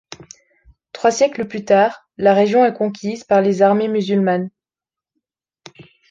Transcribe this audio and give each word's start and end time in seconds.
Trois 0.93 1.11
siècles 1.11 1.47
plus 1.47 1.63
tard, 1.63 2.09
la 2.17 2.33
région 2.33 2.65
est 2.65 2.73
conquise 2.75 3.23
par 3.23 3.39
les 3.41 3.61
armées 3.61 3.87
musulmanes. 3.87 4.49